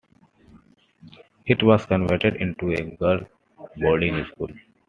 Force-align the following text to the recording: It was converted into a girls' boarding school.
It 1.45 1.61
was 1.61 1.85
converted 1.85 2.37
into 2.37 2.71
a 2.71 2.81
girls' 2.97 3.27
boarding 3.77 4.25
school. 4.33 4.47